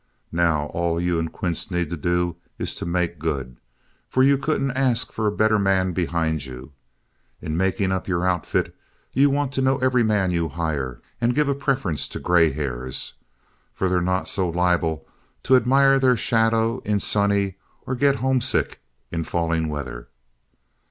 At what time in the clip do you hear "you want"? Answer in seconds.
9.13-9.51